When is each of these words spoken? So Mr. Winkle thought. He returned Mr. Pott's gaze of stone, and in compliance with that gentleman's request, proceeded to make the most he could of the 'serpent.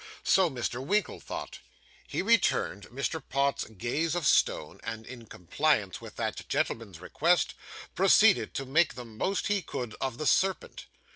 So 0.23 0.49
Mr. 0.49 0.83
Winkle 0.83 1.19
thought. 1.19 1.59
He 2.07 2.23
returned 2.23 2.87
Mr. 2.89 3.21
Pott's 3.29 3.65
gaze 3.65 4.15
of 4.15 4.25
stone, 4.25 4.79
and 4.83 5.05
in 5.05 5.27
compliance 5.27 6.01
with 6.01 6.15
that 6.15 6.49
gentleman's 6.49 6.99
request, 6.99 7.53
proceeded 7.93 8.55
to 8.55 8.65
make 8.65 8.95
the 8.95 9.05
most 9.05 9.45
he 9.45 9.61
could 9.61 9.95
of 10.01 10.17
the 10.17 10.25
'serpent. 10.25 10.87